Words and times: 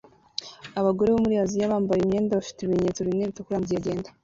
Abagore 0.79 1.09
bo 1.11 1.19
muri 1.23 1.35
Aziya 1.43 1.71
bambaye 1.73 1.99
imyenda 2.01 2.37
bafite 2.39 2.59
ibimenyetso 2.61 2.99
bine 3.07 3.29
bitukura 3.29 3.59
mugihe 3.61 3.77
bagenda 3.79 4.09